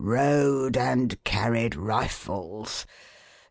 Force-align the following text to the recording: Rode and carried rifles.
Rode 0.03 0.77
and 0.77 1.23
carried 1.23 1.75
rifles. 1.75 2.87